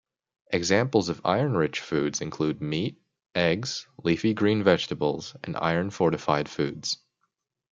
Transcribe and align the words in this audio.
Examples 0.47 1.09
of 1.09 1.21
iron-rich 1.23 1.79
foods 1.79 2.21
include 2.21 2.59
meat, 2.59 2.99
eggs, 3.35 3.85
leafy 4.03 4.33
green 4.33 4.63
vegetables 4.63 5.35
and 5.43 5.55
iron-fortified 5.55 6.49
foods. 6.49 6.97